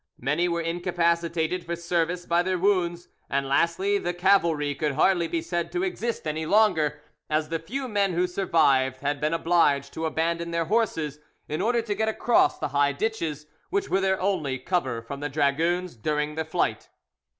Many 0.19 0.47
were 0.49 0.61
incapacitated 0.63 1.63
for 1.63 1.75
service 1.75 2.25
by 2.25 2.41
their 2.41 2.57
wounds; 2.57 3.07
and 3.29 3.47
lastly, 3.47 3.99
the 3.99 4.15
cavalry 4.15 4.73
could 4.73 4.93
hardly 4.93 5.27
be 5.27 5.43
said 5.43 5.71
to 5.73 5.83
exist 5.83 6.25
any 6.25 6.43
longer, 6.47 6.99
as 7.29 7.49
the 7.49 7.59
few 7.59 7.87
men 7.87 8.13
who 8.13 8.25
survived 8.25 9.01
had 9.01 9.21
been 9.21 9.35
obliged 9.35 9.93
to 9.93 10.07
abandon 10.07 10.49
their 10.49 10.65
horses, 10.65 11.19
in 11.47 11.61
order 11.61 11.83
to 11.83 11.93
get 11.93 12.09
across 12.09 12.57
the 12.57 12.69
high 12.69 12.93
ditches 12.93 13.45
which 13.69 13.89
were 13.89 14.01
their 14.01 14.19
only 14.19 14.57
cover 14.57 15.03
from 15.03 15.19
the 15.19 15.29
dragoons 15.29 15.95
during 15.95 16.33
the 16.33 16.45
flight. 16.45 16.89